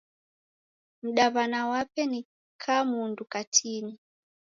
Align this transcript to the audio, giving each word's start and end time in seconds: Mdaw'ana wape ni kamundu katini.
Mdaw'ana 1.07 1.59
wape 1.71 2.03
ni 2.11 2.19
kamundu 2.61 3.23
katini. 3.31 3.93